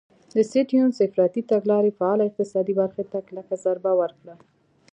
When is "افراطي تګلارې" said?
1.07-1.91